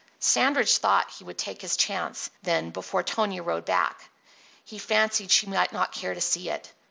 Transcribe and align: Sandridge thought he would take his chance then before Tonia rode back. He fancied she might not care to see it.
Sandridge 0.19 0.77
thought 0.77 1.11
he 1.11 1.23
would 1.23 1.37
take 1.37 1.61
his 1.61 1.77
chance 1.77 2.31
then 2.41 2.71
before 2.71 3.03
Tonia 3.03 3.43
rode 3.43 3.65
back. 3.65 4.09
He 4.65 4.79
fancied 4.79 5.29
she 5.29 5.45
might 5.45 5.73
not 5.73 5.91
care 5.93 6.15
to 6.15 6.19
see 6.21 6.49
it. 6.49 6.73